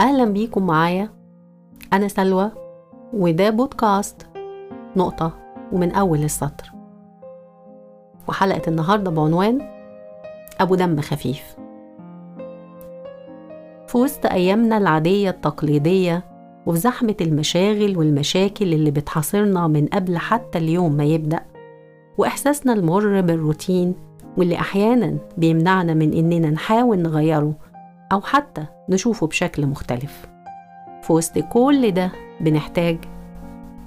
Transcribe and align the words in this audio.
أهلا 0.00 0.24
بيكم 0.24 0.66
معايا. 0.66 1.08
أنا 1.92 2.08
سلوى 2.08 2.50
وده 3.12 3.50
بودكاست 3.50 4.26
نقطة 4.96 5.32
ومن 5.72 5.92
أول 5.92 6.24
السطر. 6.24 6.72
وحلقة 8.28 8.62
النهاردة 8.68 9.10
بعنوان 9.10 9.60
أبو 10.60 10.74
دم 10.74 11.00
خفيف. 11.00 11.56
في 13.86 13.98
وسط 13.98 14.26
أيامنا 14.26 14.78
العادية 14.78 15.30
التقليدية 15.30 16.24
وفي 16.66 16.78
زحمة 16.78 17.16
المشاغل 17.20 17.98
والمشاكل 17.98 18.72
اللي 18.72 18.90
بتحاصرنا 18.90 19.66
من 19.66 19.86
قبل 19.86 20.18
حتى 20.18 20.58
اليوم 20.58 20.92
ما 20.92 21.04
يبدأ 21.04 21.40
وإحساسنا 22.18 22.72
المر 22.72 23.20
بالروتين 23.20 23.94
واللي 24.36 24.54
أحيانا 24.56 25.16
بيمنعنا 25.36 25.94
من 25.94 26.12
إننا 26.12 26.50
نحاول 26.50 26.98
نغيره 26.98 27.54
أو 28.12 28.20
حتى 28.20 28.64
نشوفه 28.88 29.26
بشكل 29.26 29.66
مختلف. 29.66 30.28
في 31.02 31.12
وسط 31.12 31.38
كل 31.38 31.90
ده 31.90 32.12
بنحتاج 32.40 32.98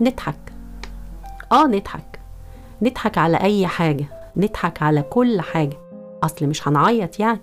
نضحك. 0.00 0.52
آه 1.52 1.66
نضحك. 1.66 2.20
نضحك 2.82 3.18
على 3.18 3.36
أي 3.36 3.66
حاجة. 3.66 4.04
نضحك 4.36 4.82
على 4.82 5.02
كل 5.02 5.40
حاجة. 5.40 5.76
أصل 6.22 6.46
مش 6.46 6.68
هنعيط 6.68 7.20
يعني. 7.20 7.40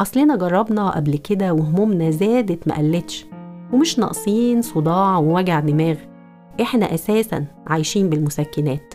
أصلنا 0.00 0.36
جربنا 0.36 0.90
قبل 0.90 1.16
كده 1.16 1.52
وهمومنا 1.52 2.10
زادت 2.10 2.68
مقلتش 2.68 3.26
ومش 3.72 3.98
ناقصين 3.98 4.62
صداع 4.62 5.18
ووجع 5.18 5.60
دماغ. 5.60 5.96
إحنا 6.60 6.94
أساسا 6.94 7.46
عايشين 7.66 8.10
بالمسكنات. 8.10 8.94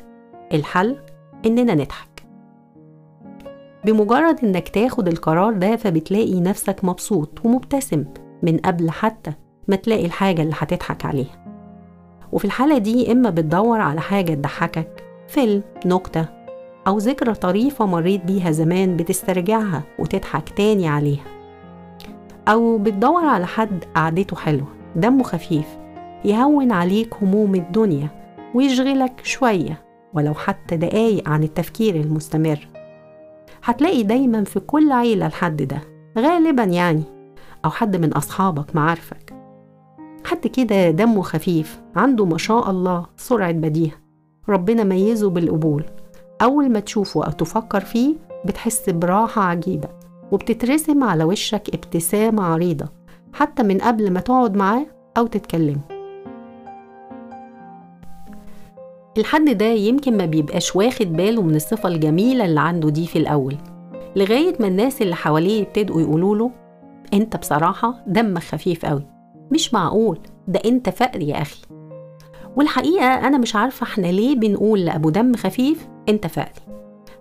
الحل 0.54 0.98
إننا 1.46 1.76
نضحك. 1.76 2.09
بمجرد 3.86 4.46
إنك 4.46 4.70
تاخد 4.70 5.08
القرار 5.08 5.54
ده 5.54 5.76
فبتلاقي 5.76 6.42
نفسك 6.42 6.84
مبسوط 6.84 7.46
ومبتسم 7.46 8.06
من 8.44 8.58
قبل 8.58 8.90
حتى 8.92 9.32
ما 9.68 9.76
تلاقي 9.76 10.06
الحاجة 10.06 10.42
اللي 10.42 10.54
هتضحك 10.58 11.06
عليها. 11.06 11.46
وفي 12.32 12.46
الحالة 12.46 12.78
دي 12.78 13.12
إما 13.12 13.30
بتدور 13.30 13.80
على 13.82 14.02
حاجة 14.02 14.34
تضحكك 14.34 15.04
فيلم 15.28 15.64
نكتة 15.86 16.26
أو 16.88 16.98
ذكرى 16.98 17.34
طريفة 17.34 17.86
مريت 17.86 18.26
بيها 18.26 18.52
زمان 18.52 18.98
بتسترجعها 18.98 19.84
وتضحك 20.00 20.50
تاني 20.50 20.88
عليها. 20.88 21.24
أو 22.48 22.78
بتدور 22.78 23.26
على 23.26 23.48
حد 23.48 23.86
قعدته 23.96 24.36
حلوة 24.36 24.68
دمه 24.96 25.24
خفيف 25.24 25.66
يهون 26.26 26.72
عليك 26.72 27.14
هموم 27.22 27.56
الدنيا 27.56 28.08
ويشغلك 28.56 29.22
شوية 29.24 29.82
ولو 30.14 30.34
حتى 30.34 30.78
دقايق 30.78 31.30
عن 31.30 31.44
التفكير 31.44 31.96
المستمر. 31.96 32.68
هتلاقي 33.64 34.04
دايما 34.04 34.44
في 34.44 34.60
كل 34.60 34.92
عيلة 34.92 35.28
الحد 35.28 35.64
ده 35.64 35.82
غالبا 36.18 36.64
يعني 36.64 37.04
أو 37.66 37.70
حد 37.70 37.96
من 37.96 38.14
أصحابك 38.14 38.76
معارفك 38.76 39.34
حد 40.26 40.48
كده 40.48 40.92
دمه 40.92 41.22
خفيف 41.22 41.82
عنده 41.96 42.26
ما 42.26 42.38
شاء 42.38 42.70
الله 42.70 43.06
سرعة 43.18 43.52
بديهة. 43.52 43.94
ربنا 44.50 44.84
ميزه 44.84 45.30
بالقبول. 45.30 45.84
أول 46.42 46.72
ما 46.72 46.80
تشوفه 46.80 47.24
أو 47.26 47.32
تفكر 47.32 47.80
فيه 47.80 48.16
بتحس 48.46 48.90
براحة 48.90 49.42
عجيبة 49.42 49.90
وبتترسم 50.32 51.04
على 51.04 51.24
وشك 51.24 51.70
ابتسامة 51.74 52.44
عريضة 52.44 52.86
حتى 53.34 53.64
من 53.64 53.78
قبل 53.78 54.12
ما 54.12 54.20
تقعد 54.20 54.56
معاه 54.56 54.86
أو 55.18 55.28
تتكلم. 55.28 55.82
الحد 59.18 59.58
ده 59.58 59.66
يمكن 59.66 60.18
ما 60.18 60.26
بيبقاش 60.26 60.76
واخد 60.76 61.14
باله 61.14 61.42
من 61.42 61.56
الصفة 61.56 61.90
الجميلة 61.90 62.46
اللي 62.46 62.60
عنده 62.60 62.90
دي 62.90 63.08
في 63.08 63.20
الأول. 63.20 63.56
لغاية 64.16 64.54
ما 64.60 64.68
الناس 64.68 65.02
اللي 65.02 65.16
حواليه 65.16 65.62
يبتدوا 65.62 66.02
يقولوا 66.02 66.36
له 66.36 66.52
أنت 67.14 67.38
بصراحة 67.38 67.96
دمك 68.08 68.44
خفيف 68.44 68.86
قوي 68.86 69.04
مش 69.52 69.74
معقول. 69.74 70.20
ده 70.48 70.60
أنت 70.66 70.90
فقر 70.90 71.22
يا 71.22 71.42
أخي. 71.42 71.62
والحقيقة 72.56 73.06
أنا 73.28 73.38
مش 73.38 73.56
عارفة 73.56 73.84
إحنا 73.84 74.08
ليه 74.08 74.36
بنقول 74.36 74.86
لأبو 74.86 75.10
دم 75.10 75.36
خفيف 75.36 75.88
أنت 76.10 76.28
فقري. 76.28 76.50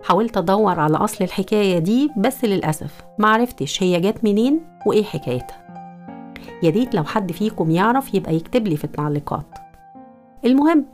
حاولت 0.03 0.37
أدور 0.37 0.79
على 0.79 0.97
أصل 0.97 1.23
الحكاية 1.23 1.79
دي 1.79 2.11
بس 2.17 2.45
للأسف 2.45 3.01
معرفتش 3.19 3.83
هي 3.83 3.99
جت 3.99 4.23
منين 4.23 4.59
وإيه 4.85 5.03
حكايتها. 5.03 5.65
يا 6.63 6.69
ريت 6.69 6.95
لو 6.95 7.03
حد 7.03 7.31
فيكم 7.31 7.71
يعرف 7.71 8.13
يبقى 8.13 8.35
يكتب 8.35 8.67
لي 8.67 8.77
في 8.77 8.83
التعليقات. 8.83 9.45
المهم 10.45 10.85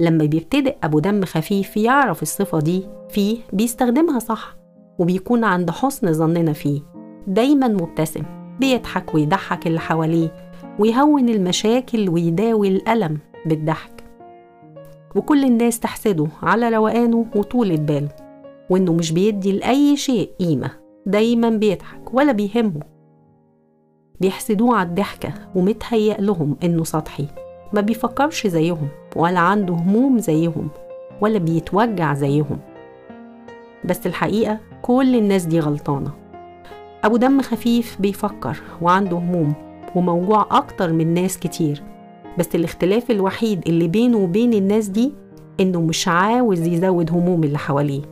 لما 0.00 0.24
بيبتدئ 0.24 0.76
أبو 0.82 0.98
دم 0.98 1.24
خفيف 1.24 1.76
يعرف 1.76 2.22
الصفة 2.22 2.58
دي 2.58 2.88
فيه 3.08 3.38
بيستخدمها 3.52 4.18
صح 4.18 4.56
وبيكون 4.98 5.44
عند 5.44 5.70
حسن 5.70 6.12
ظننا 6.12 6.52
فيه. 6.52 6.80
دايما 7.26 7.68
مبتسم 7.68 8.22
بيضحك 8.60 9.14
ويضحك 9.14 9.66
اللي 9.66 9.80
حواليه 9.80 10.52
ويهون 10.78 11.28
المشاكل 11.28 12.08
ويداوي 12.08 12.68
الألم 12.68 13.18
بالضحك. 13.46 14.04
وكل 15.16 15.44
الناس 15.44 15.80
تحسده 15.80 16.26
على 16.42 16.68
روقانه 16.68 17.26
وطولة 17.36 17.76
باله 17.76 18.08
وإنه 18.70 18.92
مش 18.92 19.12
بيدي 19.12 19.52
لأي 19.52 19.96
شيء 19.96 20.30
قيمة. 20.40 20.70
دايما 21.06 21.50
بيضحك 21.50 22.14
ولا 22.14 22.32
بيهمه. 22.32 22.80
بيحسدوه 24.20 24.76
على 24.76 24.88
الضحكة 24.88 25.34
ومتهيأ 25.54 26.20
لهم 26.20 26.56
إنه 26.64 26.84
سطحي. 26.84 27.26
ما 27.72 27.80
بيفكرش 27.80 28.46
زيهم 28.46 28.88
ولا 29.16 29.40
عنده 29.40 29.74
هموم 29.74 30.18
زيهم 30.18 30.68
ولا 31.20 31.38
بيتوجع 31.38 32.14
زيهم. 32.14 32.58
بس 33.84 34.06
الحقيقة 34.06 34.58
كل 34.82 35.16
الناس 35.16 35.44
دي 35.44 35.60
غلطانة. 35.60 36.10
أبو 37.04 37.16
دم 37.16 37.42
خفيف 37.42 37.96
بيفكر 38.00 38.62
وعنده 38.82 39.16
هموم 39.16 39.54
وموجوع 39.94 40.46
أكتر 40.50 40.92
من 40.92 41.14
ناس 41.14 41.38
كتير. 41.38 41.82
بس 42.38 42.54
الاختلاف 42.54 43.10
الوحيد 43.10 43.68
اللي 43.68 43.88
بينه 43.88 44.18
وبين 44.18 44.52
الناس 44.52 44.86
دي 44.88 45.12
إنه 45.60 45.80
مش 45.80 46.08
عاوز 46.08 46.66
يزود 46.66 47.10
هموم 47.10 47.44
اللي 47.44 47.58
حواليه. 47.58 48.02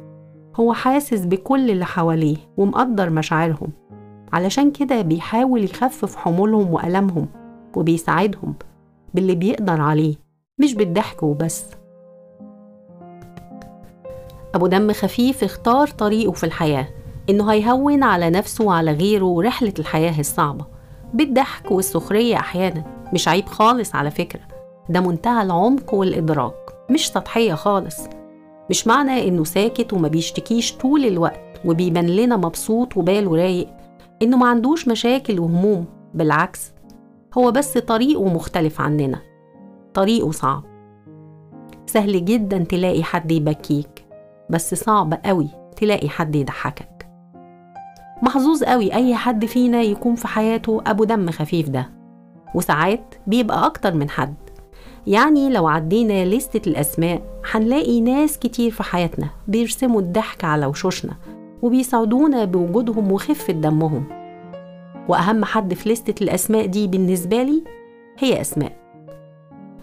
هو 0.57 0.73
حاسس 0.73 1.25
بكل 1.25 1.71
اللي 1.71 1.85
حواليه 1.85 2.37
ومقدر 2.57 3.11
مشاعرهم. 3.11 3.69
علشان 4.33 4.71
كده 4.71 5.03
بيحاول 5.03 5.65
يخفف 5.65 6.17
حمولهم 6.17 6.75
وألمهم 6.75 7.27
وبيساعدهم. 7.77 8.55
باللي 9.15 9.35
بيقدر 9.35 9.81
عليه 9.81 10.15
مش 10.59 10.75
بالضحك 10.75 11.23
وبس. 11.23 11.65
أبو 14.55 14.67
دم 14.67 14.93
خفيف 14.93 15.45
اختار 15.45 15.87
طريقه 15.89 16.33
في 16.33 16.45
الحياة 16.45 16.89
إنه 17.31 17.53
هيهون 17.53 18.03
على 18.03 18.31
نفسه 18.31 18.65
وعلى 18.65 18.93
غيره 18.93 19.43
رحلة 19.43 19.75
الحياة 19.79 20.21
الصعبة. 20.21 20.67
بالضحك 21.15 21.71
والسخرية 21.71 22.37
أحيانا 22.37 22.85
مش 23.13 23.29
عيب 23.29 23.47
خالص 23.47 23.95
على 23.95 24.11
فكرة. 24.11 24.41
ده 24.89 25.01
منتهى 25.01 25.43
العمق 25.43 25.95
والإدراك 25.95 26.55
مش 26.91 27.09
سطحية 27.09 27.55
خالص. 27.55 27.99
مش 28.71 28.87
معنى 28.87 29.29
إنه 29.29 29.45
ساكت 29.45 29.93
وما 29.93 30.09
بيشتكيش 30.09 30.73
طول 30.77 31.05
الوقت 31.05 31.61
وبيبان 31.65 32.07
لنا 32.07 32.37
مبسوط 32.37 32.97
وباله 32.97 33.37
رايق 33.37 33.69
إنه 34.23 34.37
ما 34.37 34.47
عندوش 34.47 34.89
مشاكل 34.89 35.41
وهموم. 35.41 35.85
بالعكس 36.15 36.73
هو 37.39 37.51
بس 37.51 37.79
طريقه 37.79 38.25
مختلف 38.25 38.81
عننا. 38.81 39.19
طريقه 39.95 40.31
صعب. 40.31 40.65
سهل 41.87 42.25
جدا 42.25 42.59
تلاقي 42.59 43.03
حد 43.03 43.33
يبكيك 43.33 44.05
بس 44.51 44.75
صعب 44.75 45.15
قوي 45.25 45.49
تلاقي 45.77 46.09
حد 46.09 46.37
يضحكك. 46.37 47.09
محظوظ 48.23 48.65
قوي 48.65 48.95
أي 48.95 49.15
حد 49.15 49.45
فينا 49.45 49.83
يكون 49.83 50.15
في 50.15 50.29
حياته 50.29 50.83
أبو 50.87 51.05
دم 51.05 51.31
خفيف 51.31 51.69
ده 51.69 51.91
وساعات 52.55 53.15
بيبقى 53.27 53.67
أكتر 53.67 53.95
من 53.95 54.11
حد. 54.11 54.35
يعني 55.07 55.51
لو 55.51 55.69
عدينا 55.69 56.25
لستة 56.25 56.69
الأسماء 56.69 57.23
هنلاقي 57.53 58.01
ناس 58.01 58.39
كتير 58.39 58.71
في 58.71 58.83
حياتنا 58.83 59.29
بيرسموا 59.49 60.01
الضحك 60.01 60.45
على 60.45 60.67
وشوشنا 60.67 61.15
وبيساعدونا 61.63 62.45
بوجودهم 62.45 63.13
وخفة 63.13 63.53
دمهم. 63.53 64.20
وأهم 65.11 65.45
حد 65.45 65.75
في 65.75 65.89
لستة 65.89 66.25
الأسماء 66.25 66.67
دي 66.67 66.87
بالنسبة 66.87 67.43
لي 67.43 67.65
هي 68.19 68.41
أسماء. 68.41 68.73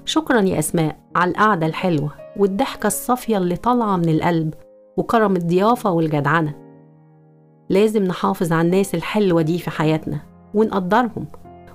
شكرا 0.06 0.42
يا 0.42 0.60
أسماء 0.60 0.98
على 1.16 1.32
القعدة 1.32 1.66
الحلوة 1.68 2.12
والضحكة 2.38 2.88
الصافية 2.88 3.38
اللي 3.38 3.56
طالعة 3.56 3.98
من 3.98 4.10
القلب 4.10 4.54
وكرم 4.98 5.36
الضيافة 5.36 5.92
والجدعنة. 5.92 6.54
لازم 7.70 8.04
نحافظ 8.04 8.54
على 8.54 8.66
الناس 8.66 8.96
الحلوة 8.96 9.42
دي 9.42 9.60
في 9.60 9.70
حياتنا 9.70 10.20
ونقدرهم 10.54 11.26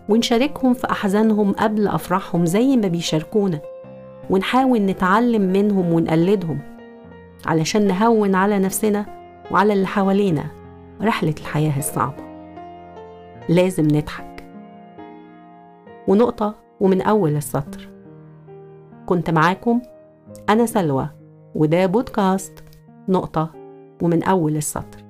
ونشاركهم 0.09 0.75
في 0.75 0.91
أحزانهم 0.91 1.53
قبل 1.53 1.89
أفراحهم 1.89 2.47
زي 2.47 2.77
ما 2.77 2.89
بيشاركونا. 2.89 3.61
ونحاول 4.31 4.79
نتعلم 4.79 5.43
منهم 5.43 5.93
ونقلدهم 5.93 6.59
علشان 7.47 7.87
نهون 7.87 8.35
على 8.35 8.59
نفسنا 8.59 9.07
وعلى 9.51 9.73
اللي 9.73 9.87
حوالينا 9.87 10.45
رحلة 11.03 11.35
الحياة 11.41 11.79
الصعبة. 11.79 12.32
لازم 13.49 13.85
نضحك. 13.85 14.45
ونقطة 16.09 16.55
ومن 16.81 17.03
أول 17.03 17.37
السطر. 17.37 17.89
كنت 19.07 19.31
معاكم 19.31 19.83
أنا 20.49 20.67
سلوى 20.67 21.09
وده 21.55 21.87
بودكاست 21.87 22.65
نقطة 23.09 23.51
ومن 24.03 24.23
أول 24.23 24.57
السطر. 24.57 25.02